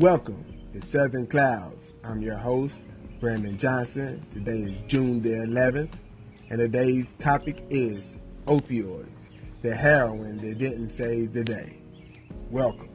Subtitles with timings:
[0.00, 1.92] Welcome to Southern Clouds.
[2.02, 2.72] I'm your host,
[3.20, 4.24] Brandon Johnson.
[4.32, 5.92] Today is June the 11th,
[6.48, 8.02] and today's topic is
[8.46, 9.10] opioids,
[9.60, 11.76] the heroin that didn't save the day.
[12.50, 12.88] Welcome.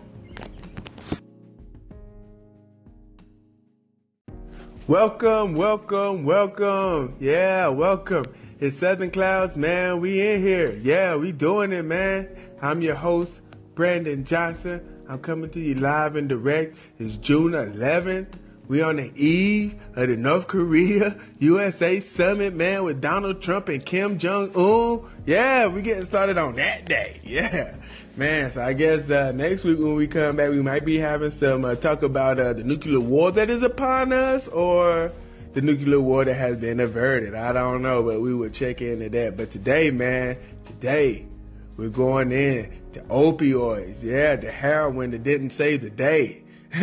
[4.87, 7.15] Welcome, welcome, welcome.
[7.19, 8.26] Yeah, welcome.
[8.60, 9.99] It's Southern Clouds, man.
[10.01, 10.74] We in here.
[10.81, 12.35] Yeah, we doing it, man.
[12.63, 13.29] I'm your host,
[13.76, 14.94] Brandon Johnson.
[15.08, 16.76] I'm coming to you live and direct.
[16.98, 18.40] It's June 11th.
[18.68, 23.86] We're on the eve of the North Korea USA summit, man, with Donald Trump and
[23.86, 25.08] Kim Jong Un.
[25.28, 27.22] Yeah, we getting started on that day.
[27.23, 27.76] Yeah,
[28.16, 28.52] man.
[28.52, 31.66] So I guess uh, next week when we come back, we might be having some
[31.66, 35.12] uh, talk about uh, the nuclear war that is upon us, or
[35.53, 37.36] the nuclear war that has been averted.
[37.36, 39.38] I don't know, but we will check into that.
[39.38, 41.28] But today, man, today
[41.78, 44.02] we're going in to opioids.
[44.02, 46.44] Yeah, the heroin that didn't save the day.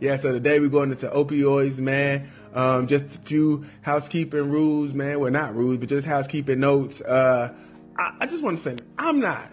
[0.00, 2.30] yeah, so today we're going into opioids, man.
[2.54, 5.18] Um, just a few housekeeping rules, man.
[5.18, 7.00] Well, not rules, but just housekeeping notes.
[7.00, 7.52] Uh,
[7.98, 9.50] I, I just want to say, I'm not.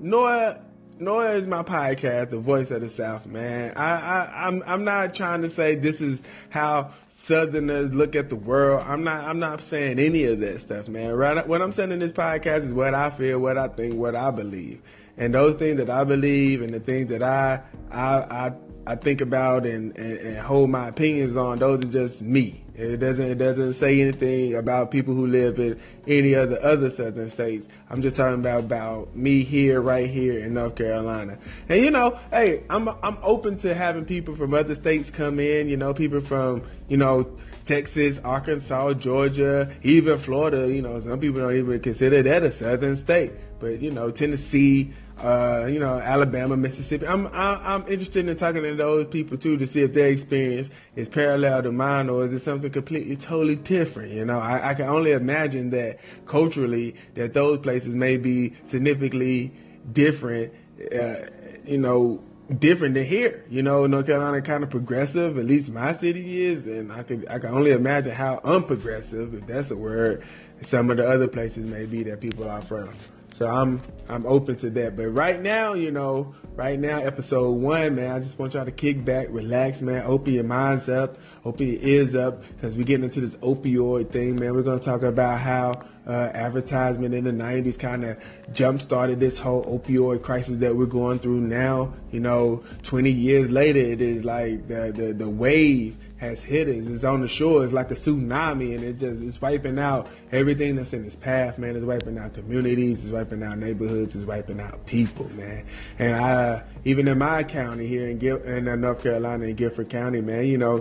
[0.00, 0.58] Nor,
[0.98, 3.72] nor is my podcast, The Voice of the South, man.
[3.76, 6.92] I, I, I'm, I'm not trying to say this is how
[7.24, 8.84] Southerners look at the world.
[8.86, 9.24] I'm not.
[9.24, 11.12] I'm not saying any of that stuff, man.
[11.12, 11.46] Right?
[11.46, 14.30] What I'm saying in this podcast is what I feel, what I think, what I
[14.30, 14.82] believe,
[15.16, 18.52] and those things that I believe and the things that I I I,
[18.86, 21.58] I think about and, and, and hold my opinions on.
[21.58, 22.63] Those are just me.
[22.76, 26.90] It doesn't it doesn't say anything about people who live in any of the other
[26.90, 27.68] southern states.
[27.88, 31.38] I'm just talking about about me here, right here in North Carolina.
[31.68, 35.68] And you know, hey, I'm I'm open to having people from other states come in.
[35.68, 40.68] You know, people from you know Texas, Arkansas, Georgia, even Florida.
[40.68, 43.32] You know, some people don't even consider that a southern state.
[43.58, 47.06] But you know, Tennessee, uh, you know, Alabama, Mississippi.
[47.06, 50.70] I'm I, am interested in talking to those people too to see if their experience
[50.96, 54.12] is parallel to mine or is it something completely totally different.
[54.12, 59.52] You know, I, I can only imagine that culturally that those places may be significantly
[59.90, 60.52] different.
[60.92, 61.26] Uh,
[61.64, 62.22] you know,
[62.58, 63.44] different than here.
[63.48, 67.26] You know, North Carolina kind of progressive, at least my city is, and I can
[67.28, 70.24] I can only imagine how unprogressive, if that's a word,
[70.62, 72.92] some of the other places may be that people are from.
[73.38, 74.96] So I'm I'm open to that.
[74.96, 78.70] But right now, you know, right now, episode one, man, I just want y'all to
[78.70, 83.04] kick back, relax, man, open your minds up, open your ears up, because we're getting
[83.04, 84.54] into this opioid thing, man.
[84.54, 88.18] We're gonna talk about how uh, advertisement in the '90s kind of
[88.52, 91.92] jump started this whole opioid crisis that we're going through now.
[92.12, 96.76] You know, 20 years later, it is like the the, the wave has hit us.
[96.76, 97.64] It's on the shore.
[97.64, 101.58] It's like a tsunami, and it just it's wiping out everything that's in its path,
[101.58, 101.76] man.
[101.76, 103.02] It's wiping out communities.
[103.02, 104.14] It's wiping out neighborhoods.
[104.14, 105.64] It's wiping out people, man.
[105.98, 109.90] And I, even in my county here in Gil- in uh, North Carolina in Guilford
[109.90, 110.76] County, man, you know,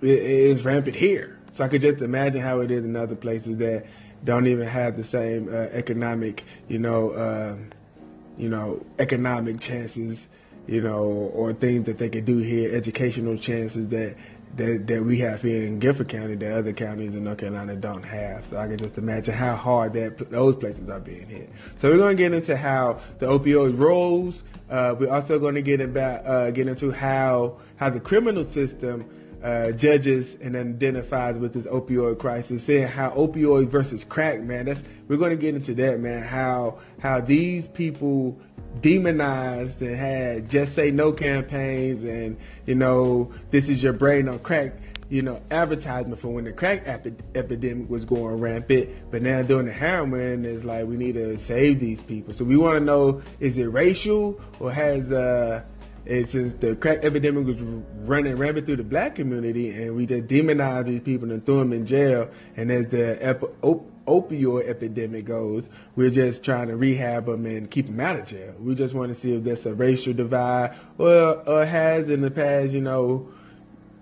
[0.00, 1.38] it, it's rampant here.
[1.52, 3.86] So I could just imagine how it is in other places that
[4.24, 7.56] don't even have the same uh, economic, you know, uh,
[8.36, 10.28] you know, economic chances
[10.66, 14.16] you know, or things that they can do here, educational chances that
[14.56, 18.02] that, that we have here in Guilford County that other counties in North Carolina don't
[18.02, 18.46] have.
[18.46, 21.50] So I can just imagine how hard that those places are being hit.
[21.78, 24.42] So we're going to get into how the opioid rolls.
[24.70, 29.04] Uh, we're also going to get about uh, get into how how the criminal system
[29.42, 34.66] uh, judges and identifies with this opioid crisis, saying how opioid versus crack, man.
[34.66, 36.22] That's we're going to get into that, man.
[36.22, 38.38] How how these people
[38.80, 42.36] demonized and had just say no campaigns and
[42.66, 44.74] you know this is your brain on crack
[45.08, 49.66] you know advertisement for when the crack epi- epidemic was going rampant but now doing
[49.66, 53.22] the heroin is like we need to save these people so we want to know
[53.40, 55.64] is it racial or has uh
[56.06, 57.60] and since the crack epidemic was
[58.06, 61.72] running rampant through the black community and we just demonized these people and threw them
[61.72, 67.26] in jail and as the ep- op- opioid epidemic goes, we're just trying to rehab
[67.26, 68.54] them and keep them out of jail.
[68.58, 72.30] We just want to see if there's a racial divide or, or has in the
[72.30, 73.28] past, you know,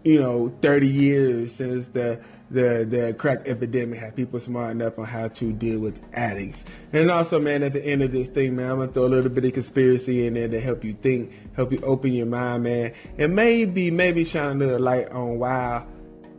[0.03, 2.21] you know, 30 years since the
[2.51, 6.65] the the crack epidemic had people smart enough on how to deal with addicts.
[6.93, 9.31] And also, man, at the end of this thing, man, I'm gonna throw a little
[9.31, 12.93] bit of conspiracy in there to help you think, help you open your mind, man,
[13.19, 15.85] and maybe maybe shine a little light on why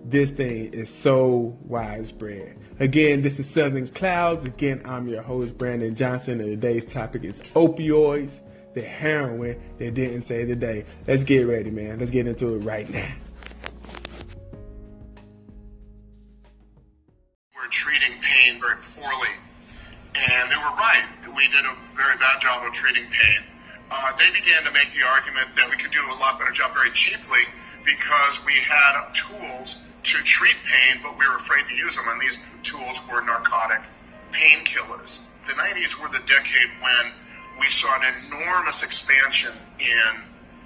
[0.05, 2.57] this thing is so widespread.
[2.79, 4.45] Again, this is Southern Clouds.
[4.45, 8.39] Again, I'm your host, Brandon Johnson, and today's topic is opioids,
[8.75, 10.85] the heroin that didn't the day.
[11.07, 11.99] Let's get ready, man.
[11.99, 13.07] Let's get into it right now.
[20.31, 21.05] And they were right.
[21.35, 23.41] We did a very bad job of treating pain.
[23.91, 26.73] uh, they began to make the argument that we could do a lot better job
[26.73, 27.45] very cheaply
[27.85, 32.19] because we had tools to treat pain, but we were afraid to use them, and
[32.21, 33.81] these tools were narcotic
[34.31, 35.19] painkillers.
[35.47, 37.11] The 90s were the decade when
[37.59, 40.21] we saw an enormous expansion in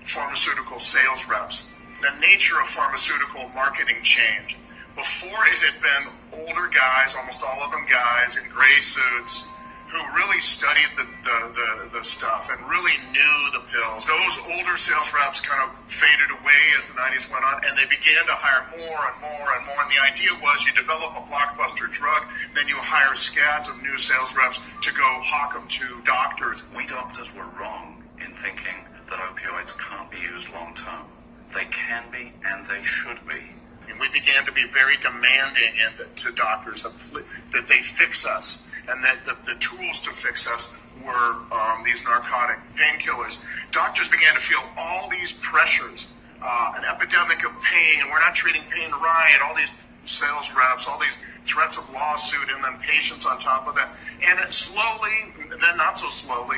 [0.06, 1.72] pharmaceutical sales reps.
[2.02, 4.56] The nature of pharmaceutical marketing changed.
[5.00, 9.48] Before it had been older guys, almost all of them guys in gray suits,
[9.88, 14.04] who really studied the, the, the, the, stuff and really knew the pills.
[14.04, 17.88] Those older sales reps kind of faded away as the 90s went on, and they
[17.88, 19.80] began to hire more and more and more.
[19.80, 23.98] And the idea was you develop a blockbuster drug, then you hire scads of new
[23.98, 26.62] sales reps to go hawk them to doctors.
[26.76, 31.08] We doctors were wrong in thinking that opioids can't be used long term.
[31.56, 33.59] They can be, and they should be.
[34.00, 35.74] And we began to be very demanding
[36.18, 40.68] to doctors that they fix us and that the, the tools to fix us
[41.06, 43.44] were um, these narcotic painkillers.
[43.72, 46.12] Doctors began to feel all these pressures,
[46.42, 49.70] uh, an epidemic of pain, and we're not treating pain right, and all these
[50.06, 51.16] sales reps, all these
[51.46, 53.90] threats of lawsuit, and then patients on top of that.
[54.28, 56.58] And it slowly, then not so slowly,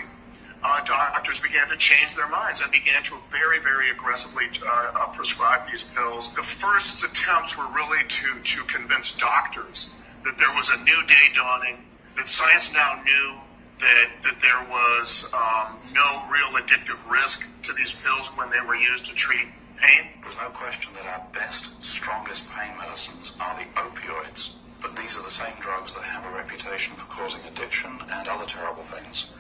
[0.64, 5.08] uh, doctors began to change their minds and began to very, very aggressively uh, uh,
[5.08, 6.34] prescribe these pills.
[6.36, 9.90] The first attempts were really to, to convince doctors
[10.24, 11.78] that there was a new day dawning,
[12.16, 13.34] that science now knew
[13.80, 18.76] that, that there was um, no real addictive risk to these pills when they were
[18.76, 19.48] used to treat
[19.78, 20.06] pain.
[20.22, 25.24] There's no question that our best, strongest pain medicines are the opioids, but these are
[25.24, 29.34] the same drugs that have a reputation for causing addiction and other terrible things.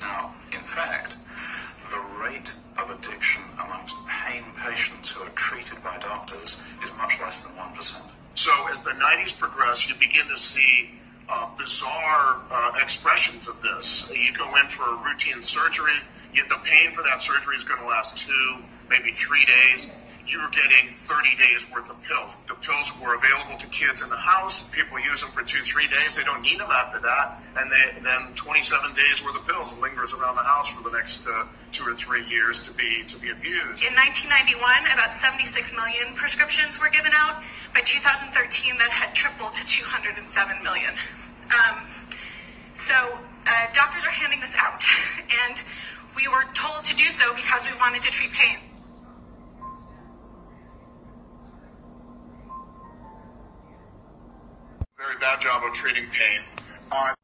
[0.00, 1.16] Now, in fact,
[1.90, 7.42] the rate of addiction amongst pain patients who are treated by doctors is much less
[7.42, 8.02] than 1%.
[8.34, 10.90] So as the 90s progress, you begin to see
[11.28, 14.10] uh, bizarre uh, expressions of this.
[14.14, 15.98] You go in for a routine surgery,
[16.34, 18.56] yet the pain for that surgery is going to last two,
[18.88, 19.86] maybe three days.
[20.28, 22.30] You're getting 30 days worth of pills.
[22.48, 24.68] The pills were available to kids in the house.
[24.68, 26.16] People use them for two, three days.
[26.16, 27.40] They don't need them after that.
[27.56, 31.26] And they, then 27 days worth of pills lingers around the house for the next
[31.26, 33.80] uh, two or three years to be to be abused.
[33.80, 34.60] In 1991,
[34.92, 37.40] about 76 million prescriptions were given out.
[37.72, 40.92] By 2013, that had tripled to 207 million.
[41.48, 41.88] Um,
[42.76, 44.84] so uh, doctors are handing this out,
[45.48, 45.56] and
[46.14, 48.67] we were told to do so because we wanted to treat pain.
[55.08, 56.40] Very bad job of treating pain.
[56.92, 57.14] Uh,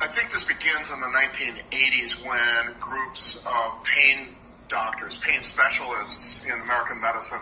[0.00, 4.34] I think this begins in the 1980s when groups of pain
[4.68, 7.38] doctors, pain specialists in American medicine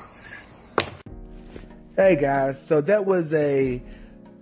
[1.96, 3.82] Hey guys, so that was a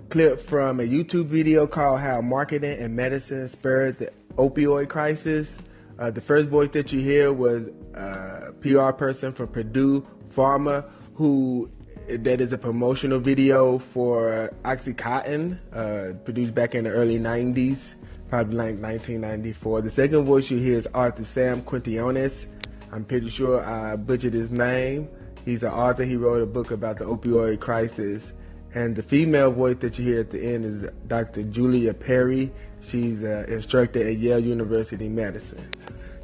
[0.09, 5.57] clip from a YouTube video called How Marketing and Medicine Spurred the Opioid Crisis.
[6.01, 7.63] Uh, the first voice that you hear was
[7.95, 11.71] a PR person from Purdue Pharma who
[12.09, 17.95] that is a promotional video for Oxycontin, uh, produced back in the early 90s,
[18.29, 19.83] probably like 1994.
[19.83, 22.47] The second voice you hear is Arthur Sam Quintiones.
[22.93, 25.09] I'm pretty sure I butchered his name.
[25.45, 26.05] He's an author.
[26.05, 28.33] He wrote a book about the opioid crisis.
[28.75, 31.43] And the female voice that you hear at the end is Dr.
[31.45, 32.51] Julia Perry.
[32.81, 35.71] She's an instructor at Yale University Medicine.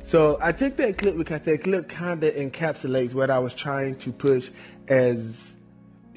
[0.05, 3.97] So I took that clip because that clip kind of encapsulates what I was trying
[3.97, 4.49] to push
[4.89, 5.53] as,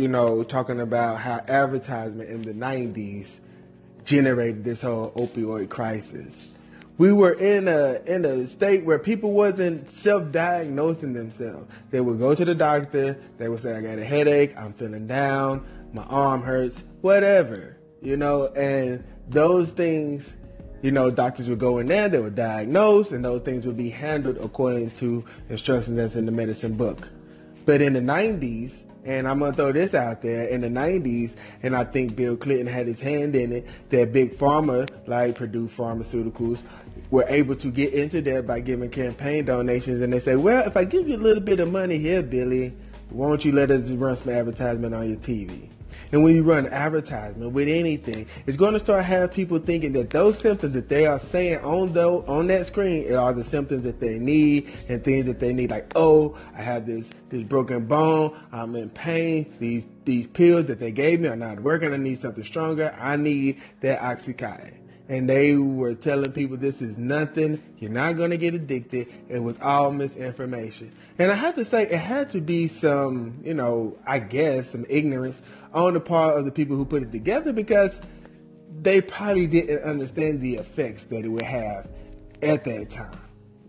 [0.01, 3.39] you know, talking about how advertisement in the 90s
[4.03, 6.47] generated this whole opioid crisis
[7.01, 11.67] we were in a in a state where people wasn't self-diagnosing themselves.
[11.89, 13.17] They would go to the doctor.
[13.39, 14.53] They would say, "I got a headache.
[14.55, 15.65] I'm feeling down.
[15.93, 16.83] My arm hurts.
[17.01, 20.35] Whatever." You know, and those things,
[20.83, 22.07] you know, doctors would go in there.
[22.07, 26.31] They would diagnose, and those things would be handled according to instructions that's in the
[26.31, 27.09] medicine book.
[27.65, 28.73] But in the 90s,
[29.05, 32.67] and I'm gonna throw this out there in the 90s, and I think Bill Clinton
[32.67, 33.67] had his hand in it.
[33.89, 36.61] That big pharma like Purdue Pharmaceuticals
[37.09, 40.01] were able to get into that by giving campaign donations.
[40.01, 42.73] And they say, well, if I give you a little bit of money here, Billy,
[43.09, 45.69] why don't you let us run some advertisement on your TV?
[46.11, 50.09] And when you run advertisement with anything, it's going to start have people thinking that
[50.09, 53.99] those symptoms that they are saying on the, on that screen are the symptoms that
[53.99, 55.71] they need and things that they need.
[55.71, 58.37] Like, oh, I have this this broken bone.
[58.51, 59.53] I'm in pain.
[59.59, 61.93] These these pills that they gave me are not working.
[61.93, 62.93] I need something stronger.
[62.99, 67.61] I need that oxycontin and they were telling people this is nothing.
[67.79, 69.07] You're not going to get addicted.
[69.27, 70.93] It was all misinformation.
[71.19, 74.85] And I have to say, it had to be some, you know, I guess, some
[74.87, 75.41] ignorance
[75.73, 77.99] on the part of the people who put it together because
[78.81, 81.89] they probably didn't understand the effects that it would have
[82.41, 83.19] at that time.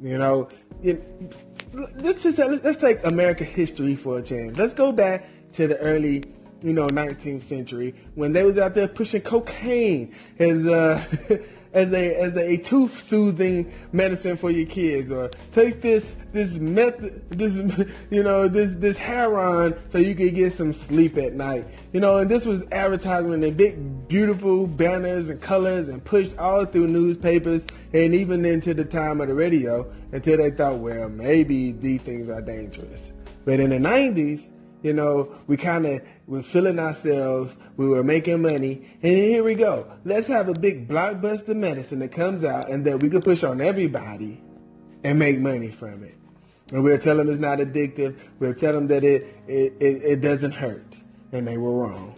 [0.00, 0.49] You know,
[0.82, 1.06] it,
[1.73, 4.59] let's just let's take American history for a change.
[4.59, 6.25] Let's go back to the early,
[6.61, 11.04] you know, 19th century when they was out there pushing cocaine as uh,
[11.73, 17.29] as a as a tooth soothing medicine for your kids, or take this this method
[17.31, 17.55] this
[18.11, 21.67] you know this this heroin so you could get some sleep at night.
[21.93, 26.64] You know, and this was advertisement in big beautiful banners and colors and pushed all
[26.67, 27.62] through newspapers
[27.93, 32.29] and even into the time of the radio until they thought, well, maybe these things
[32.29, 33.00] are dangerous.
[33.45, 34.49] But in the 90s,
[34.83, 36.02] you know, we kind of
[36.33, 37.55] were feeling ourselves.
[37.77, 39.87] We were making money, and here we go.
[40.07, 43.61] Let's have a big blockbuster medicine that comes out and that we can push on
[43.61, 44.43] everybody
[45.05, 46.15] and make money from it.
[46.71, 48.19] And we'll tell them it's not addictive.
[48.39, 50.97] We'll tell them that it it, it, it doesn't hurt,
[51.33, 52.15] and they were wrong.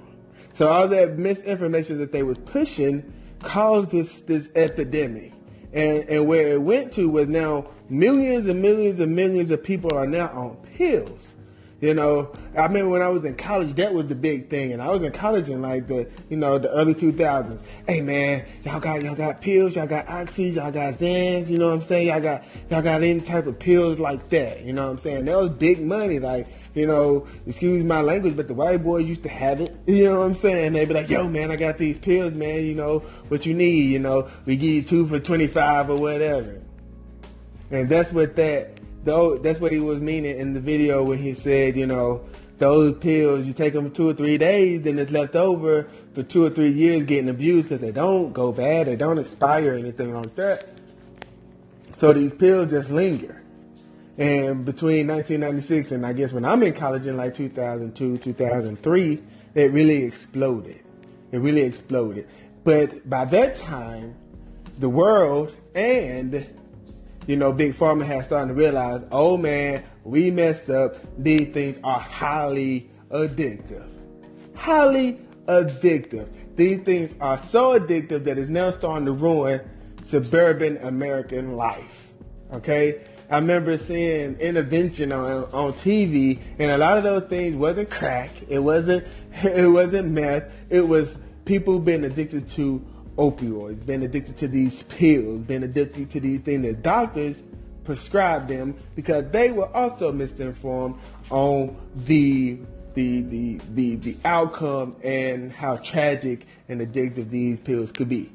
[0.55, 5.33] So all that misinformation that they was pushing caused this this epidemic.
[5.73, 9.93] And, and where it went to was now millions and millions and millions of people
[9.93, 11.27] are now on pills.
[11.85, 14.81] You know, I remember when I was in college, that was the big thing, and
[14.81, 17.63] I was in college in like the, you know, the early 2000s.
[17.87, 21.67] Hey man, y'all got y'all got pills, y'all got oxy, y'all got Xans, you know
[21.67, 22.07] what I'm saying?
[22.07, 25.27] Y'all got y'all got any type of pills like that, you know what I'm saying?
[25.27, 29.23] That was big money, like you know, excuse my language, but the white boy used
[29.25, 29.77] to have it.
[29.87, 30.73] You know what I'm saying?
[30.73, 32.65] They'd be like, yo, man, I got these pills, man.
[32.65, 36.63] You know, what you need, you know, we give you two for 25 or whatever.
[37.71, 38.74] And that's what that
[39.05, 42.25] though that's what he was meaning in the video when he said, you know,
[42.59, 46.45] those pills you take them two or three days, then it's left over for two
[46.45, 50.35] or three years getting abused because they don't go bad, they don't expire anything like
[50.37, 50.69] that.
[51.99, 53.41] So these pills just linger.
[54.17, 59.23] And between 1996 and I guess when I'm in college in like 2002, 2003,
[59.55, 60.81] it really exploded.
[61.33, 62.29] It really exploded.
[62.63, 64.15] But by that time,
[64.79, 66.47] the world and
[67.27, 70.97] you know, Big Pharma has started to realize, oh man, we messed up.
[71.23, 73.89] These things are highly addictive.
[74.55, 76.29] Highly addictive.
[76.57, 79.61] These things are so addictive that it's now starting to ruin
[80.07, 82.13] suburban American life.
[82.53, 83.03] Okay?
[83.31, 88.31] I remember seeing intervention on on TV, and a lot of those things wasn't crack.
[88.49, 90.71] It wasn't it wasn't meth.
[90.71, 92.85] It was people being addicted to
[93.17, 97.37] opioids, been addicted to these pills, been addicted to these things that doctors
[97.85, 100.97] prescribed them because they were also misinformed
[101.31, 102.59] on the
[102.95, 108.33] the the the, the outcome and how tragic and addictive these pills could be.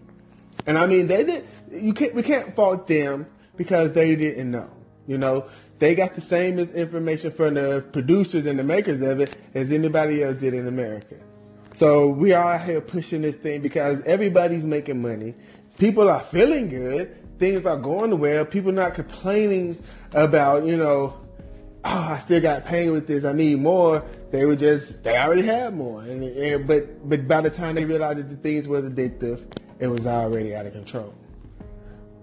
[0.66, 3.26] And I mean they did you can't we can't fault them
[3.58, 4.70] because they didn't know.
[5.08, 9.36] You know, they got the same information from the producers and the makers of it
[9.56, 11.16] as anybody else did in America.
[11.80, 15.34] So we are out here pushing this thing because everybody's making money.
[15.78, 17.40] People are feeling good.
[17.40, 18.46] Things are going well.
[18.46, 19.82] People not complaining
[20.12, 21.14] about, you know,
[21.86, 23.24] oh, I still got pain with this.
[23.24, 24.04] I need more.
[24.30, 26.02] They were just, they already had more.
[26.02, 29.42] And, and but, but by the time they realized that the things were addictive,
[29.80, 31.14] it was already out of control.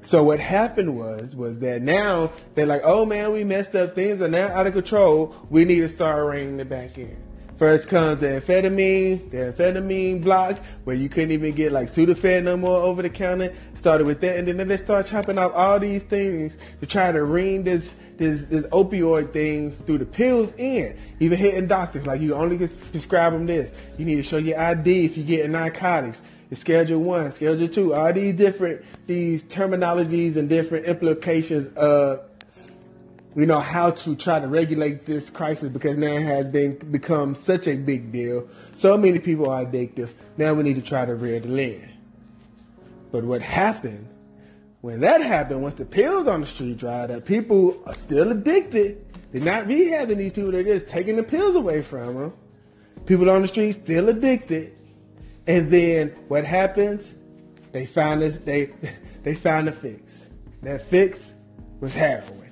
[0.02, 3.94] So what happened was, was that now they're like, oh man, we messed up.
[3.94, 5.34] Things are now out of control.
[5.48, 7.25] We need to start reining it back in.
[7.58, 12.54] First comes the amphetamine, the amphetamine block, where you couldn't even get like Sudafed no
[12.56, 13.54] more over the counter.
[13.78, 17.24] Started with that, and then they start chopping off all these things to try to
[17.24, 17.82] rein this
[18.18, 20.98] this this opioid thing through the pills in.
[21.18, 23.70] Even hitting doctors like you only can prescribe them this.
[23.96, 26.18] You need to show your ID if you get narcotics.
[26.50, 32.20] It's schedule one, schedule two, all these different these terminologies and different implications of
[33.36, 37.34] you know, how to try to regulate this crisis because now it has been become
[37.34, 38.48] such a big deal.
[38.76, 40.10] So many people are addictive.
[40.36, 41.90] Now we need to try to rear the land.
[43.12, 44.08] But what happened
[44.86, 49.04] when that happened, once the pills on the street dried up, people are still addicted.
[49.32, 52.32] They're not rehabbing these people, they're just taking the pills away from them.
[53.04, 54.76] People on the street still addicted.
[55.48, 57.12] And then what happens?
[57.72, 58.70] They found this they
[59.24, 60.02] they found a fix.
[60.62, 61.18] That fix
[61.80, 62.45] was heroin.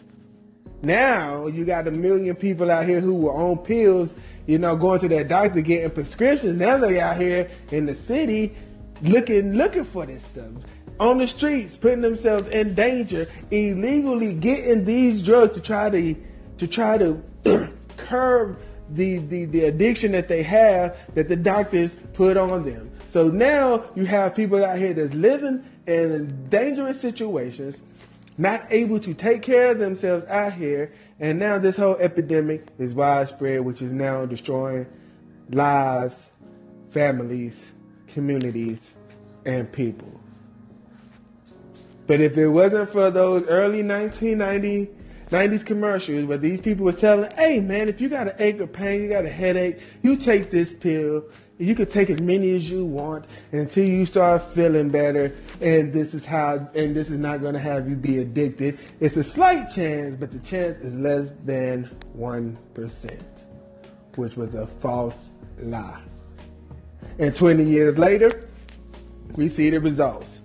[0.85, 4.11] Now you got a million people out here who were on pills,
[4.47, 6.59] you know, going to their doctor getting prescriptions.
[6.59, 8.55] Now they out here in the city
[9.03, 10.53] looking looking for this stuff.
[11.01, 16.15] On the streets, putting themselves in danger, illegally getting these drugs to try to
[16.59, 17.23] to try to
[17.97, 18.59] curb
[18.91, 22.91] the, the, the addiction that they have that the doctors put on them.
[23.13, 27.77] So now you have people out here that's living in dangerous situations
[28.37, 32.93] not able to take care of themselves out here, and now this whole epidemic is
[32.93, 34.87] widespread, which is now destroying
[35.51, 36.15] lives,
[36.91, 37.55] families,
[38.09, 38.79] communities,
[39.45, 40.21] and people.
[42.07, 44.91] But if it wasn't for those early 1990
[45.31, 48.67] 90s commercials where these people were telling, hey man, if you got an ache or
[48.67, 51.25] pain, you got a headache, you take this pill.
[51.59, 55.33] You can take as many as you want until you start feeling better.
[55.61, 58.79] And this is how, and this is not going to have you be addicted.
[58.99, 63.23] It's a slight chance, but the chance is less than 1%,
[64.17, 65.17] which was a false
[65.61, 66.03] lie.
[67.19, 68.49] And 20 years later,
[69.37, 70.41] we see the results.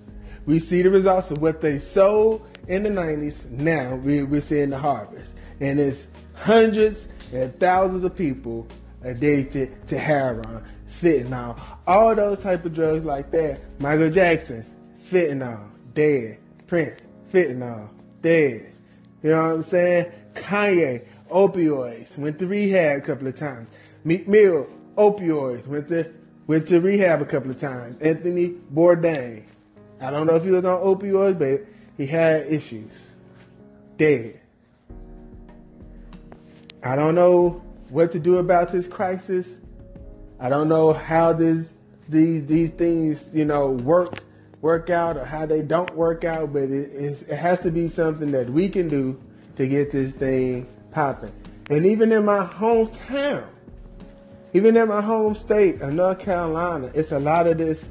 [0.46, 3.50] We see the results of what they sold in the 90s.
[3.50, 5.32] Now we, we're seeing the harvest.
[5.60, 8.68] And it's hundreds and thousands of people
[9.04, 10.66] addicted to heroin,
[11.02, 13.62] fentanyl, all those type of drugs like that.
[13.80, 14.66] Michael Jackson,
[15.10, 16.38] fentanyl, dead.
[16.68, 17.00] Prince,
[17.34, 17.90] fentanyl,
[18.22, 18.74] dead.
[19.24, 20.12] You know what I'm saying?
[20.36, 23.68] Kanye, opioids, went to rehab a couple of times.
[24.04, 26.12] Meek Mill, opioids, went to
[26.48, 27.96] went to rehab a couple of times.
[28.02, 29.44] Anthony Bourdain,
[30.02, 32.92] I don't know if he was on opioids, but he had issues.
[33.98, 34.40] Dead.
[36.82, 39.46] I don't know what to do about this crisis.
[40.40, 41.66] I don't know how this
[42.08, 44.24] these these things you know work
[44.62, 47.88] work out or how they don't work out, but it, it, it has to be
[47.88, 49.20] something that we can do
[49.56, 51.32] to get this thing popping.
[51.70, 53.46] And even in my hometown,
[54.54, 57.86] even in my home state of North Carolina, it's a lot of this,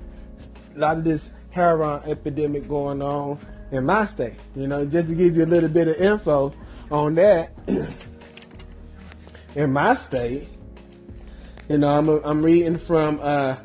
[0.74, 3.38] a lot of this heroin epidemic going on
[3.70, 4.34] in my state.
[4.56, 6.52] You know, just to give you a little bit of info
[6.90, 7.52] on that.
[9.56, 10.48] in my state,
[11.68, 13.56] you know, I'm, I'm reading from uh,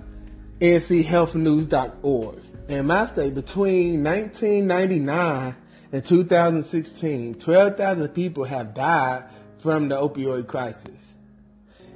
[0.59, 2.39] nchealthnews.org.
[2.67, 5.55] In my state, between 1999
[5.91, 9.25] and 2016, 12,000 people have died
[9.59, 10.99] from the opioid crisis.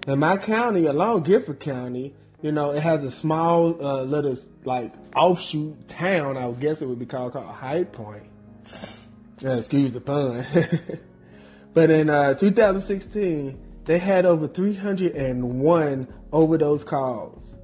[0.07, 4.93] In my county alone, Guilford County, you know, it has a small uh, little like
[5.15, 8.23] offshoot town, I would guess it would be called called High Point.
[9.43, 10.45] Uh, excuse the pun.
[11.73, 17.55] but in uh, 2016, they had over 301 overdose calls.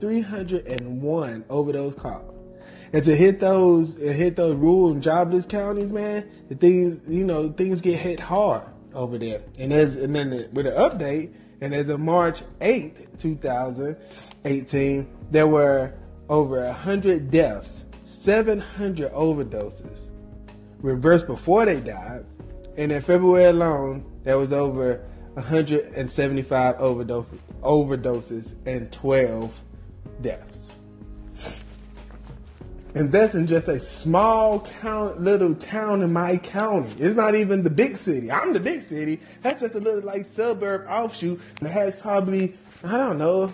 [0.00, 2.34] 301 overdose calls.
[2.92, 7.52] And to hit those hit those rural and jobless counties, man, the things you know
[7.52, 9.42] things get hit hard over there.
[9.58, 15.46] And as and then the, with an update, and as of March 8th, 2018, there
[15.46, 15.92] were
[16.30, 17.70] over 100 deaths,
[18.06, 19.98] 700 overdoses
[20.80, 22.24] reversed before they died.
[22.78, 25.04] And in February alone, there was over
[25.40, 27.26] 175 overdose,
[27.62, 29.54] overdoses and 12
[30.20, 30.58] deaths.
[32.94, 36.92] And that's in just a small count, little town in my county.
[36.98, 38.32] It's not even the big city.
[38.32, 39.20] I'm the big city.
[39.42, 43.52] That's just a little like suburb offshoot that has probably, I don't know,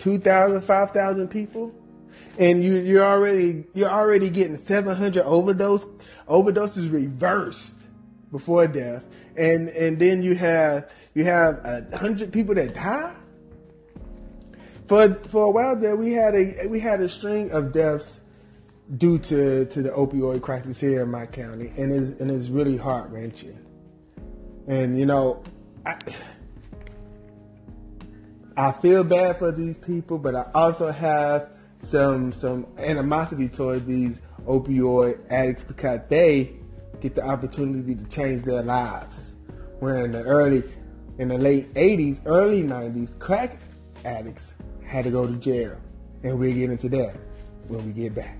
[0.00, 1.72] 2,000, 5,000 people
[2.38, 5.84] and you you're already you're already getting 700 overdose
[6.28, 7.74] overdoses reversed
[8.30, 9.04] before death,
[9.36, 13.14] and and then you have you have a hundred people that die.
[14.88, 18.20] For for a while there, we had a we had a string of deaths
[18.96, 22.76] due to to the opioid crisis here in my county, and it's and it's really
[22.76, 23.58] heart wrenching.
[24.66, 25.42] And you know,
[25.86, 25.96] I.
[28.56, 31.48] I feel bad for these people, but I also have
[31.88, 36.52] some some animosity towards these opioid addicts because they
[37.00, 39.16] get the opportunity to change their lives.
[39.80, 40.62] Where in the early,
[41.18, 43.58] in the late 80s, early 90s, crack
[44.04, 45.76] addicts had to go to jail.
[46.22, 47.16] And we'll get into that
[47.68, 48.38] when we get back.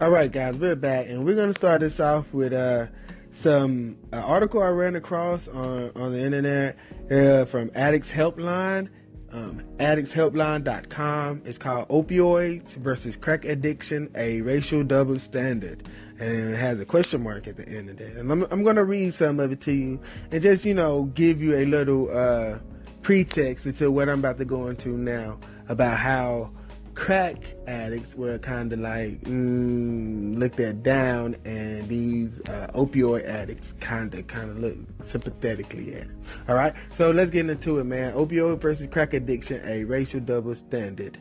[0.00, 2.88] All right, guys, we're back, and we're to start this off with uh,
[3.32, 6.76] some uh, article I ran across on, on the internet
[7.10, 8.88] uh, from Addicts Helpline,
[9.30, 11.42] um, addictshelpline.com.
[11.44, 15.88] It's called Opioids versus Crack Addiction, a Racial Double Standard.
[16.24, 18.16] And it has a question mark at the end of that.
[18.16, 21.04] And I'm, I'm going to read some of it to you and just, you know,
[21.14, 22.58] give you a little uh,
[23.02, 26.50] pretext into what I'm about to go into now about how
[26.94, 33.72] crack addicts were kind of like mm, looked at down, and these uh, opioid addicts
[33.80, 36.06] kind of kind of look sympathetically at.
[36.48, 38.12] All right, so let's get into it, man.
[38.14, 41.18] Opioid versus crack addiction: a racial double standard.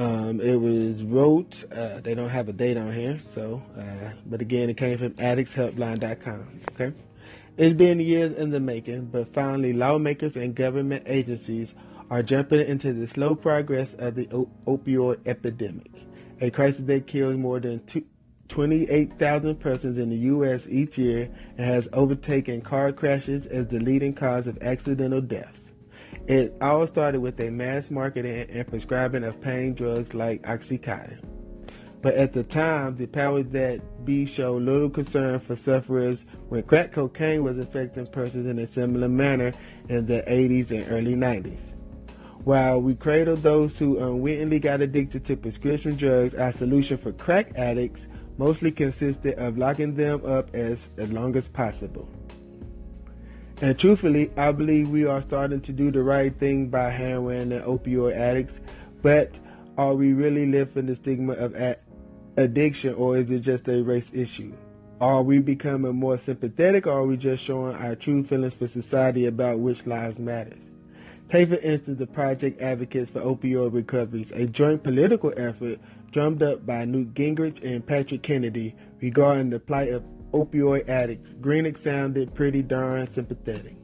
[0.00, 1.62] Um, it was wrote.
[1.70, 5.10] Uh, they don't have a date on here, so uh, but again, it came from
[5.10, 6.60] addictshelpline.com.
[6.72, 6.96] Okay.
[7.58, 11.74] It's been years in the making, but finally, lawmakers and government agencies
[12.08, 14.24] are jumping into the slow progress of the
[14.66, 15.92] opioid epidemic,
[16.40, 17.82] a crisis that kills more than
[18.48, 20.66] 28,000 persons in the U.S.
[20.66, 25.69] each year and has overtaken car crashes as the leading cause of accidental deaths.
[26.26, 31.18] It all started with a mass marketing and prescribing of pain drugs like Oxycontin.
[32.02, 36.92] But at the time, the powers that be showed little concern for sufferers when crack
[36.92, 39.52] cocaine was affecting persons in a similar manner
[39.88, 41.58] in the 80s and early 90s.
[42.44, 47.52] While we cradled those who unwittingly got addicted to prescription drugs, our solution for crack
[47.54, 48.06] addicts
[48.38, 52.08] mostly consisted of locking them up as, as long as possible.
[53.62, 57.62] And truthfully, I believe we are starting to do the right thing by heroin and
[57.62, 58.58] opioid addicts,
[59.02, 59.38] but
[59.76, 61.54] are we really lifting the stigma of
[62.38, 64.54] addiction or is it just a race issue?
[64.98, 69.26] Are we becoming more sympathetic or are we just showing our true feelings for society
[69.26, 70.62] about which lives matters?
[71.28, 75.78] Take for instance the Project Advocates for Opioid Recoveries, a joint political effort
[76.12, 81.32] drummed up by Newt Gingrich and Patrick Kennedy regarding the plight of opioid addicts.
[81.40, 83.76] Greenick sounded pretty darn sympathetic.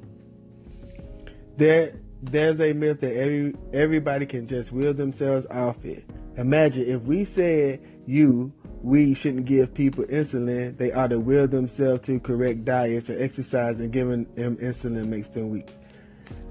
[1.57, 6.05] There, there's a myth that every everybody can just wheel themselves off it.
[6.37, 12.03] Imagine if we said you, we shouldn't give people insulin, they ought to will themselves
[12.03, 15.69] to correct diets and exercise and giving them insulin makes them weak.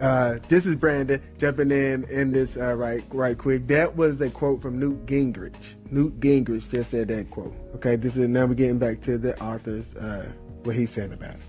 [0.02, 3.68] Uh, this is Brandon jumping in in this uh, right right quick.
[3.68, 5.56] That was a quote from Newt Gingrich.
[5.90, 7.56] Newt Gingrich just said that quote.
[7.76, 10.30] Okay, this is now we're getting back to the author's uh,
[10.64, 11.42] what he said about it.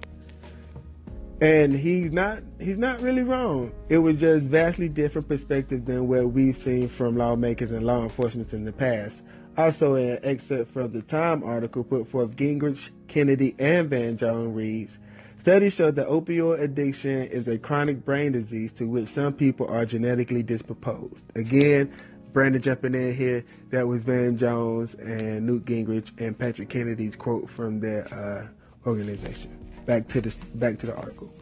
[1.40, 3.72] And he's not he's not really wrong.
[3.88, 8.52] It was just vastly different perspective than what we've seen from lawmakers and law enforcement
[8.52, 9.22] in the past.
[9.58, 14.98] Also, an excerpt from the Time article put forth Gingrich, Kennedy, and Van Jones reads,
[15.46, 19.86] Studies show that opioid addiction is a chronic brain disease to which some people are
[19.86, 21.22] genetically disproposed.
[21.36, 21.94] Again,
[22.32, 27.48] Brandon jumping in here, that was Van Jones and Newt Gingrich and Patrick Kennedy's quote
[27.48, 29.56] from their uh, organization.
[29.86, 31.32] Back to the back to the article.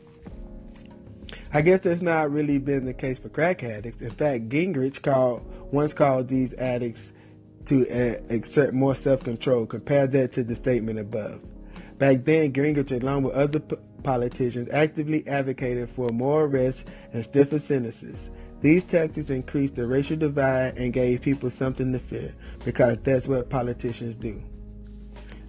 [1.55, 4.03] I guess that's not really been the case for crack addicts.
[4.03, 7.11] In fact, Gingrich called once called these addicts
[7.65, 9.65] to uh, exert more self-control.
[9.65, 11.41] Compare that to the statement above.
[11.97, 13.61] Back then, Gingrich, along with other
[14.05, 18.31] politicians, actively advocated for more arrests and stiffer sentences.
[18.61, 23.51] These tactics increased the racial divide and gave people something to fear because that's what
[23.51, 24.41] politicians do.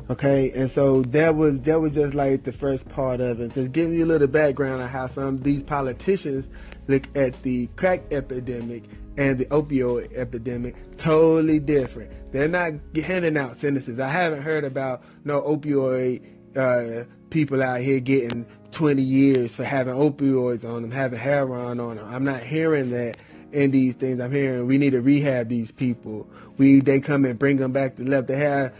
[0.10, 3.54] Okay, and so that was that was just like the first part of it.
[3.54, 6.48] Just giving you a little background on how some of these politicians
[6.88, 8.84] look at the crack epidemic
[9.18, 12.12] and the opioid epidemic totally different.
[12.32, 14.00] They're not handing out sentences.
[14.00, 16.22] I haven't heard about no opioid
[16.56, 17.06] uh,
[17.36, 22.08] people out here getting 20 years for having opioids on them, having heroin on them.
[22.08, 23.18] I'm not hearing that
[23.52, 24.22] in these things.
[24.22, 26.30] I'm hearing we need to rehab these people.
[26.58, 28.28] We they come and bring them back to life.
[28.28, 28.74] They have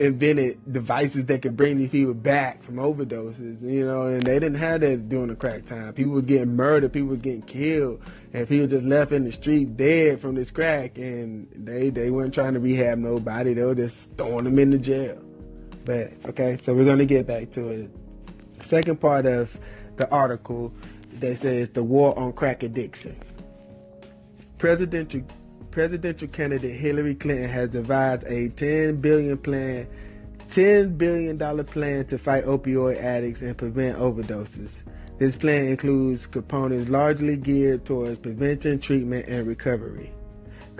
[0.00, 4.56] invented devices that can bring these people back from overdoses, you know, and they didn't
[4.56, 5.92] have that during the crack time.
[5.92, 9.76] People were getting murdered, people were getting killed, and people just left in the street
[9.76, 13.54] dead from this crack, and they they weren't trying to rehab nobody.
[13.54, 15.22] They were just throwing them in the jail.
[15.84, 17.99] But okay, so we're gonna get back to it.
[18.70, 19.58] Second part of
[19.96, 20.72] the article
[21.14, 23.20] that says the war on crack addiction.
[24.58, 25.22] Presidential
[25.72, 29.88] presidential candidate Hillary Clinton has devised a 10 billion plan,
[30.52, 34.84] 10 billion dollar plan to fight opioid addicts and prevent overdoses.
[35.18, 40.12] This plan includes components largely geared towards prevention, treatment, and recovery.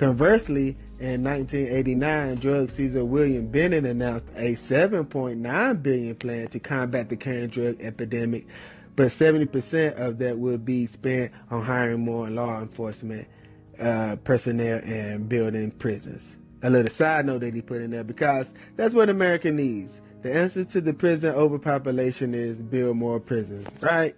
[0.01, 7.19] Conversely, in 1989, drug Caesar William Bennett announced a 7.9 billion plan to combat the
[7.19, 8.47] current drug epidemic,
[8.97, 13.29] but 70% of that would be spent on hiring more law enforcement
[13.79, 16.39] uh, personnel and building prisons.
[16.63, 20.01] A little side note that he put in there because that's what America needs.
[20.23, 24.17] The answer to the prison overpopulation is build more prisons, right?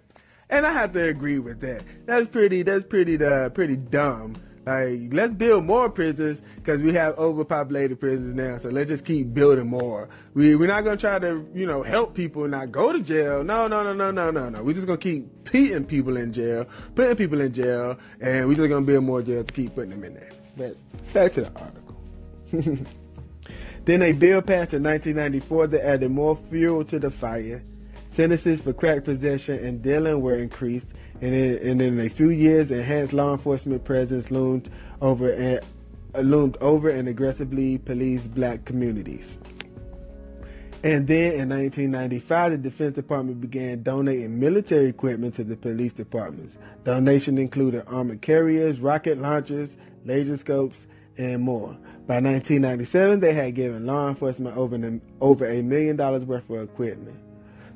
[0.49, 1.83] And I have to agree with that.
[2.05, 2.63] That's pretty.
[2.63, 3.21] That's pretty.
[3.21, 4.35] Uh, pretty dumb
[4.65, 8.57] like, let's build more prisons because we have overpopulated prisons now.
[8.59, 10.07] So let's just keep building more.
[10.33, 13.43] We, we're not going to try to, you know, help people not go to jail.
[13.43, 14.63] No, no, no, no, no, no, no.
[14.63, 18.55] We're just going to keep putting people in jail, putting people in jail, and we're
[18.55, 20.29] just going to build more jails to keep putting them in there.
[20.55, 20.77] But
[21.13, 21.97] back to the article.
[23.85, 27.61] then a bill passed in 1994 that added more fuel to the fire.
[28.11, 30.87] Sentences for crack possession and dealing were increased
[31.23, 34.69] and in, and in a few years, enhanced law enforcement presence loomed
[35.01, 35.61] over and
[36.15, 39.37] uh, loomed over and aggressively policed black communities.
[40.83, 46.57] And then in 1995, the Defense Department began donating military equipment to the police departments.
[46.83, 51.69] Donation included armored carriers, rocket launchers, laser scopes, and more.
[52.05, 57.17] By 1997, they had given law enforcement over, over a million dollars worth of equipment.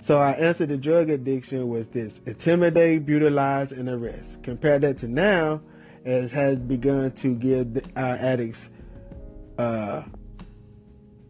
[0.02, 4.44] So our answer to drug addiction was this intimidate, brutalize, and arrest.
[4.44, 5.62] Compare that to now,
[6.06, 8.70] as has begun to give our addicts
[9.58, 10.04] uh,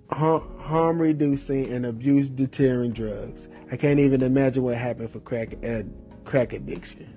[0.10, 3.48] harm reducing and abuse deterring drugs.
[3.72, 5.56] I can't even imagine what happened for crack
[6.26, 7.14] crack addiction.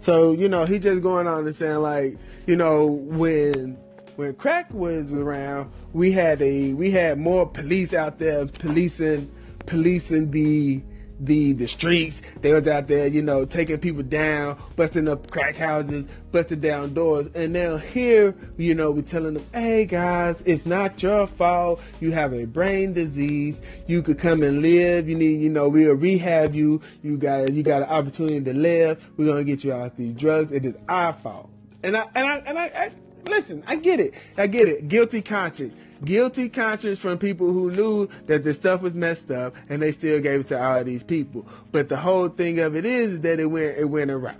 [0.00, 3.78] So, you know, he just going on and saying like, you know, when
[4.16, 9.30] when crack was around, we had a we had more police out there policing
[9.66, 10.82] policing the
[11.20, 12.16] the the streets.
[12.40, 16.94] They was out there, you know, taking people down, busting up crack houses, busting down
[16.94, 17.28] doors.
[17.34, 21.80] And now here, you know, we're telling them, hey guys, it's not your fault.
[22.00, 23.60] You have a brain disease.
[23.86, 25.08] You could come and live.
[25.08, 26.80] You need, you know, we'll rehab you.
[27.02, 29.02] You got you got an opportunity to live.
[29.16, 30.52] We're gonna get you off these drugs.
[30.52, 31.50] It is our fault.
[31.82, 32.90] And I and I and I, I
[33.30, 34.14] listen, I get it.
[34.36, 34.88] I get it.
[34.88, 35.74] Guilty conscience.
[36.04, 40.20] Guilty conscience from people who knew that the stuff was messed up and they still
[40.20, 41.46] gave it to all these people.
[41.72, 44.36] But the whole thing of it is that it went it went awry.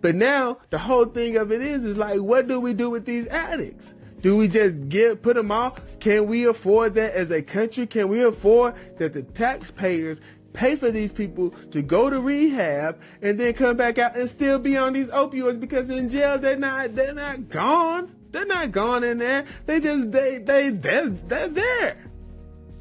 [0.00, 3.04] But now the whole thing of it is is like what do we do with
[3.04, 3.94] these addicts?
[4.20, 5.80] Do we just get put them off?
[6.00, 7.86] Can we afford that as a country?
[7.86, 10.18] Can we afford that the taxpayers
[10.52, 14.58] pay for these people to go to rehab and then come back out and still
[14.58, 18.12] be on these opioids because in jail they're not they're not gone.
[18.30, 19.46] They're not gone in there.
[19.66, 22.10] They just they they they're, they're there.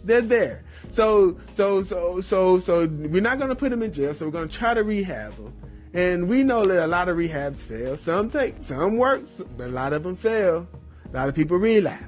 [0.04, 0.64] They're there.
[0.92, 4.14] So so so so so we're not gonna put them in jail.
[4.14, 5.54] So we're gonna try to rehab them.
[5.94, 7.98] And we know that a lot of rehabs fail.
[7.98, 9.22] Some take, some work,
[9.58, 10.68] but a lot of them fail.
[11.12, 12.04] A lot of people relapse.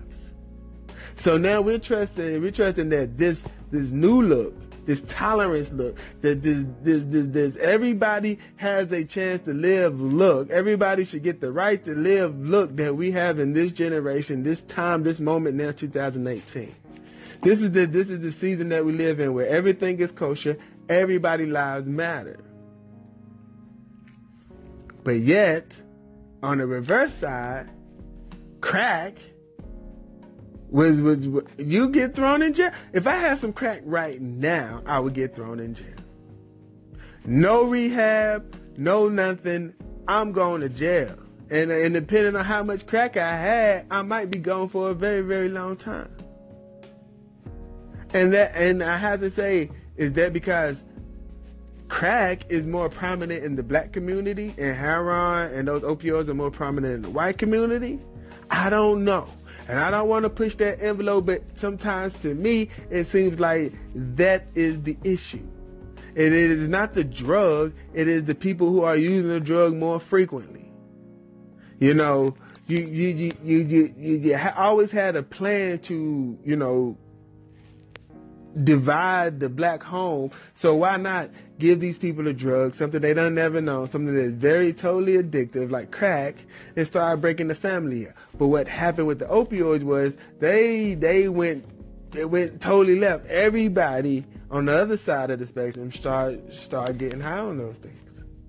[1.16, 6.42] So now we're trusting, we're trusting that this this new look this tolerance look, that
[6.42, 10.50] this, this, this, this, everybody has a chance to live look.
[10.50, 14.62] Everybody should get the right to live look that we have in this generation, this
[14.62, 16.74] time, this moment now, 2018.
[17.44, 20.58] This is the, this is the season that we live in where everything is kosher,
[20.90, 22.40] everybody lives matter.
[25.04, 25.72] But yet,
[26.42, 27.70] on the reverse side,
[28.60, 29.20] crack
[30.70, 31.28] was was
[31.58, 32.72] you get thrown in jail?
[32.94, 35.88] If I had some crack right now, I would get thrown in jail.
[37.26, 39.74] No rehab, no nothing.
[40.08, 41.16] I'm going to jail.
[41.52, 44.94] And, and depending on how much crack I had, I might be gone for a
[44.94, 46.12] very, very long time.
[48.14, 50.84] And that and I have to say, is that because
[51.88, 56.52] crack is more prominent in the black community and heroin and those opioids are more
[56.52, 58.00] prominent in the white community?
[58.50, 59.28] I don't know.
[59.70, 63.72] And I don't want to push that envelope, but sometimes to me, it seems like
[63.94, 65.48] that is the issue.
[66.16, 69.76] And it is not the drug, it is the people who are using the drug
[69.76, 70.72] more frequently.
[71.80, 76.56] You know, you you you you you, you, you always had a plan to, you
[76.56, 76.98] know,
[78.64, 80.32] divide the black home.
[80.56, 84.34] So why not give these people a drug, something they don't never know, something that's
[84.34, 86.36] very totally addictive, like crack,
[86.76, 88.16] and start breaking the family up.
[88.38, 91.66] But what happened with the opioids was they they went
[92.16, 93.28] it went totally left.
[93.28, 97.96] Everybody on the other side of the spectrum start start getting high on those things.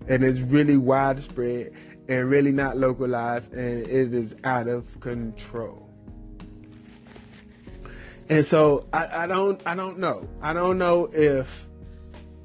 [0.08, 1.72] And it's really widespread
[2.08, 5.89] and really not localized and it is out of control.
[8.30, 10.26] And so I, I don't I don't know.
[10.40, 11.66] I don't know if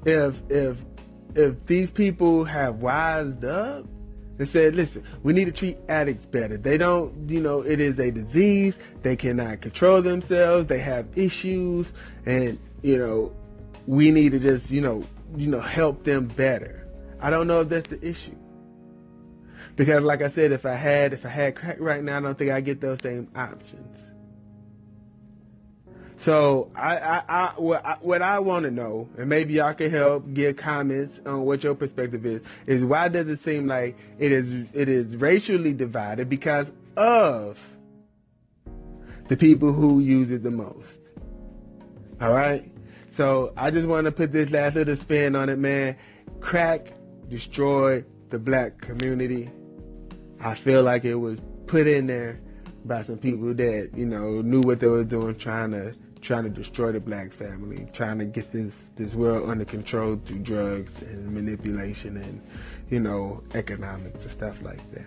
[0.04, 0.84] if if
[1.36, 3.86] if these people have wised up
[4.38, 6.58] and said, listen, we need to treat addicts better.
[6.58, 8.76] They don't, you know, it is a disease.
[9.02, 10.66] They cannot control themselves.
[10.66, 11.92] They have issues,
[12.26, 13.36] and you know,
[13.86, 15.04] we need to just, you know,
[15.36, 16.84] you know, help them better.
[17.20, 18.36] I don't know if that's the issue.
[19.76, 22.36] Because, like I said, if I had if I had crack right now, I don't
[22.36, 24.05] think I get those same options.
[26.18, 30.32] So I, I, I, what I, I want to know, and maybe y'all can help
[30.32, 34.50] give comments on what your perspective is, is why does it seem like it is
[34.72, 37.58] it is racially divided because of
[39.28, 41.00] the people who use it the most.
[42.20, 42.70] All right.
[43.12, 45.96] So I just want to put this last little spin on it, man.
[46.40, 46.92] Crack
[47.28, 49.50] destroyed the black community.
[50.40, 52.40] I feel like it was put in there
[52.84, 55.94] by some people that you know knew what they were doing, trying to
[56.26, 60.40] trying to destroy the black family, trying to get this this world under control through
[60.40, 62.42] drugs and manipulation and
[62.90, 65.06] you know economics and stuff like that.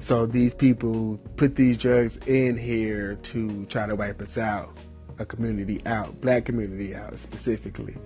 [0.00, 4.76] So these people put these drugs in here to try to wipe us out,
[5.18, 7.96] a community out, black community out specifically.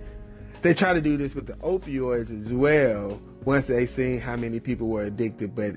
[0.61, 4.59] They try to do this with the opioids as well once they seen how many
[4.59, 5.75] people were addicted, but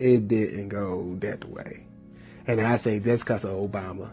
[0.00, 1.86] it didn't go that way.
[2.48, 4.10] And I say that's because of Obama.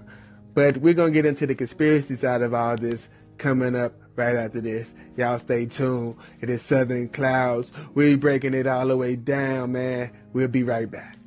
[0.56, 4.38] But we're going to get into the conspiracy side of all this coming up right
[4.38, 4.96] after this.
[5.18, 6.15] Y'all stay tuned.
[6.39, 7.74] It is Southern Clouds.
[7.94, 10.12] We're breaking it all the way down, man.
[10.32, 11.18] We'll be right back.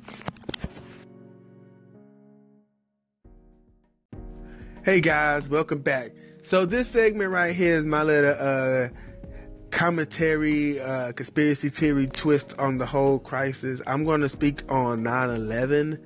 [4.83, 6.13] Hey guys, welcome back.
[6.41, 8.89] So this segment right here is my little uh
[9.69, 13.81] commentary, uh, conspiracy theory twist on the whole crisis.
[13.85, 15.99] I'm going to speak on 9/11.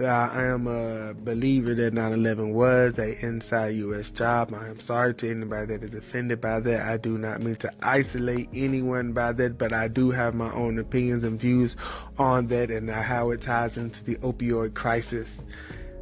[0.00, 4.10] I am a believer that 9/11 was a inside U.S.
[4.10, 4.54] job.
[4.54, 6.86] I am sorry to anybody that is offended by that.
[6.86, 10.78] I do not mean to isolate anyone by that, but I do have my own
[10.78, 11.74] opinions and views
[12.16, 15.42] on that and how it ties into the opioid crisis.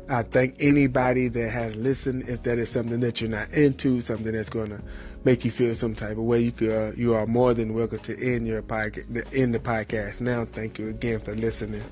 [0.09, 2.28] I thank anybody that has listened.
[2.28, 4.82] If that is something that you're not into, something that's going to
[5.27, 7.99] make you feel some type of way, you could, uh, you are more than welcome
[7.99, 10.45] to end your podcast, end the podcast now.
[10.45, 11.83] Thank you again for listening.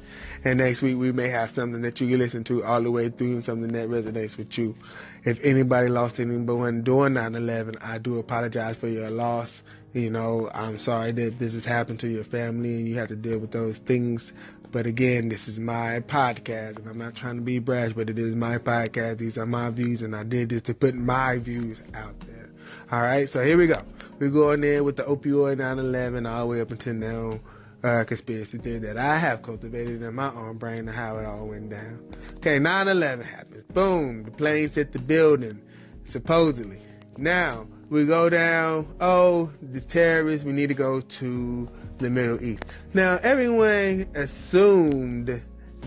[0.44, 3.08] And next week we may have something that you can listen to all the way
[3.08, 4.76] through, something that resonates with you.
[5.24, 9.64] If anybody lost anyone during 9/11, I do apologize for your loss.
[9.94, 13.16] You know, I'm sorry that this has happened to your family and you have to
[13.16, 14.32] deal with those things.
[14.70, 18.18] But again, this is my podcast, and I'm not trying to be brash, but it
[18.18, 19.18] is my podcast.
[19.18, 22.43] These are my views, and I did this to put my views out there.
[22.92, 23.82] All right, so here we go.
[24.18, 27.40] We're going there with the opioid 9/11 all the way up until now.
[27.82, 31.48] Uh, conspiracy theory that I have cultivated in my own brain of how it all
[31.48, 31.98] went down.
[32.36, 33.64] Okay, 9/11 happens.
[33.64, 35.60] Boom, the planes hit the building,
[36.04, 36.80] supposedly.
[37.16, 38.86] Now we go down.
[39.00, 40.44] Oh, the terrorists.
[40.44, 41.68] We need to go to
[41.98, 42.64] the Middle East.
[42.92, 45.40] Now, everyone assumed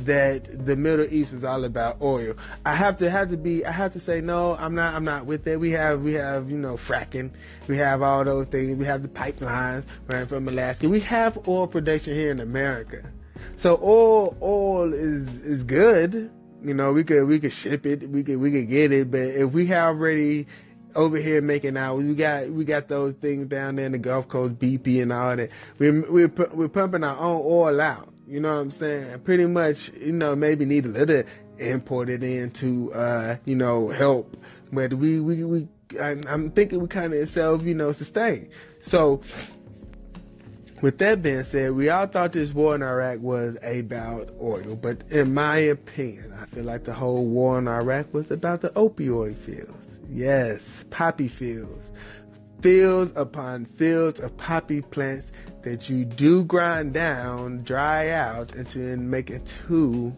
[0.05, 2.35] that the Middle East is all about oil.
[2.65, 5.25] I have to have to be I have to say no, I'm not I'm not
[5.25, 5.59] with that.
[5.59, 7.31] We have we have, you know, fracking.
[7.67, 8.77] We have all those things.
[8.77, 10.87] We have the pipelines right from Alaska.
[10.89, 13.03] We have oil production here in America.
[13.57, 16.31] So oil oil is is good.
[16.63, 19.21] You know, we could we could ship it, we could we could get it, but
[19.21, 20.47] if we have already
[20.95, 21.97] over here making out.
[21.97, 25.35] We got we got those things down there in the Gulf Coast, BP and all
[25.35, 25.51] that.
[25.77, 28.13] We're we're we're pumping our own oil out.
[28.27, 29.19] You know what I'm saying?
[29.19, 31.23] Pretty much, you know, maybe need a little
[31.57, 34.35] imported in to, uh, you know, help.
[34.71, 38.49] But we we we I, am thinking we kind of self, you know, sustain.
[38.81, 39.21] So.
[40.79, 45.01] With that being said, we all thought this war in Iraq was about oil, but
[45.09, 49.37] in my opinion, I feel like the whole war in Iraq was about the opioid
[49.37, 49.99] fields.
[50.07, 51.89] Yes, poppy fields.
[52.61, 55.31] Fields upon fields of poppy plants
[55.67, 60.15] that you do grind down, dry out, and then make it to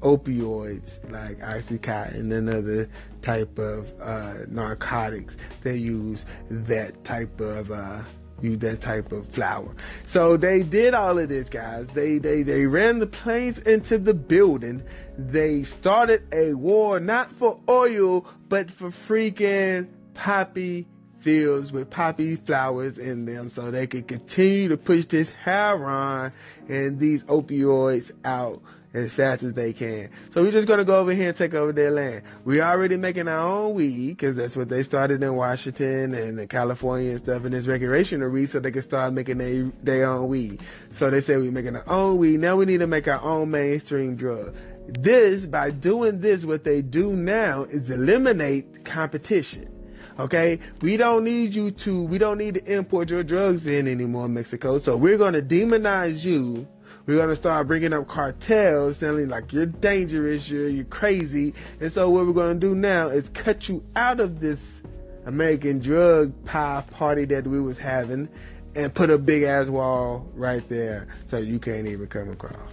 [0.00, 2.88] opioids like oxycontin and other
[3.20, 5.36] type of uh, narcotics.
[5.64, 8.02] They use that type of uh,
[8.40, 9.74] use that type of flour.
[10.06, 11.88] So they did all of this, guys.
[11.92, 14.84] They they they ran the planes into the building.
[15.18, 20.86] They started a war not for oil, but for freaking poppy
[21.26, 26.30] fields with poppy flowers in them so they could continue to push this heroin
[26.68, 28.62] and these opioids out
[28.94, 30.08] as fast as they can.
[30.30, 32.22] So we're just to go over here and take over their land.
[32.44, 37.10] We already making our own weed because that's what they started in Washington and California
[37.10, 40.62] and stuff, and it's recreational weed so they can start making their, their own weed.
[40.92, 42.38] So they say we're making our own weed.
[42.38, 44.54] Now we need to make our own mainstream drug.
[44.86, 49.75] This, by doing this, what they do now is eliminate competition.
[50.18, 54.28] Okay, we don't need you to, we don't need to import your drugs in anymore,
[54.28, 54.78] Mexico.
[54.78, 56.66] So we're going to demonize you.
[57.04, 61.54] We're going to start bringing up cartels, saying like you're dangerous, you're, you're crazy.
[61.80, 64.80] And so what we're going to do now is cut you out of this
[65.26, 68.28] American drug pie party that we was having
[68.74, 72.72] and put a big ass wall right there so you can't even come across.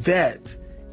[0.00, 0.40] That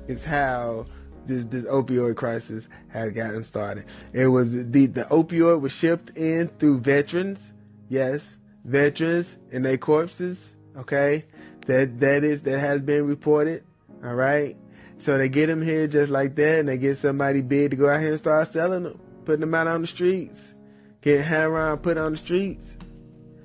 [0.08, 0.86] is how
[1.28, 3.86] this, this opioid crisis has gotten started.
[4.13, 7.52] It was the the opioid was shipped in through veterans,
[7.90, 10.56] yes, veterans and their corpses.
[10.78, 11.26] Okay,
[11.66, 13.63] that that is that has been reported.
[14.04, 14.56] All right,
[15.00, 17.90] so they get them here just like that, and they get somebody big to go
[17.90, 20.54] out here and start selling them, putting them out on the streets,
[21.02, 22.76] get heroin put on the streets.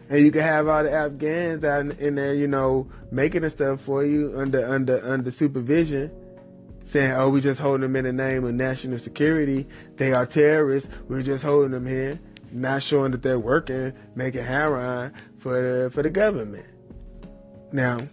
[0.08, 3.80] And you can have all the Afghans out in there, you know, making the stuff
[3.80, 6.10] for you under under under supervision,
[6.92, 9.66] saying, "Oh, we're just holding them in the name of national security.
[9.96, 10.90] They are terrorists.
[11.08, 12.20] We're just holding them here,
[12.52, 16.66] not showing that they're working, making heroin for the for the government."
[17.72, 18.06] Now,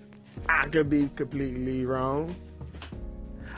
[0.48, 2.34] I could be completely wrong.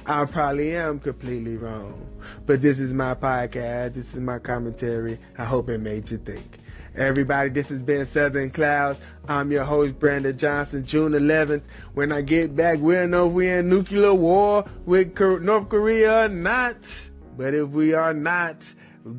[0.07, 2.07] I probably am completely wrong.
[2.47, 3.93] But this is my podcast.
[3.93, 5.19] This is my commentary.
[5.37, 6.57] I hope it made you think.
[6.95, 8.99] Everybody, this has been Southern Clouds.
[9.27, 10.85] I'm your host, Brandon Johnson.
[10.85, 11.63] June 11th.
[11.93, 16.29] When I get back, we'll know if we're in nuclear war with North Korea or
[16.29, 16.77] not.
[17.37, 18.63] But if we are not,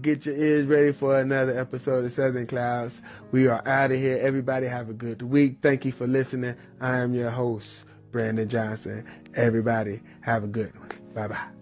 [0.01, 3.03] Get your ears ready for another episode of Southern Clouds.
[3.33, 4.19] We are out of here.
[4.19, 5.57] Everybody have a good week.
[5.61, 6.55] Thank you for listening.
[6.81, 9.05] I am your host, Brandon Johnson.
[9.35, 10.91] Everybody have a good one.
[11.15, 11.62] Bye bye.